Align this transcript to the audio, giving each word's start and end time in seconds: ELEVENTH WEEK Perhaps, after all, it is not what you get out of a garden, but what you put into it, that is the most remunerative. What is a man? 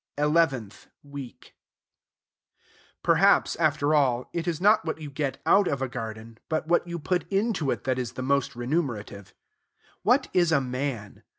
ELEVENTH 0.17 0.87
WEEK 1.03 1.53
Perhaps, 3.03 3.55
after 3.57 3.93
all, 3.93 4.27
it 4.33 4.47
is 4.47 4.59
not 4.59 4.83
what 4.83 4.99
you 4.99 5.11
get 5.11 5.39
out 5.45 5.67
of 5.67 5.79
a 5.79 5.87
garden, 5.87 6.39
but 6.49 6.67
what 6.67 6.87
you 6.87 6.97
put 6.97 7.31
into 7.31 7.69
it, 7.69 7.83
that 7.83 7.99
is 7.99 8.13
the 8.13 8.23
most 8.23 8.55
remunerative. 8.55 9.35
What 10.01 10.27
is 10.33 10.51
a 10.51 10.59
man? 10.59 11.21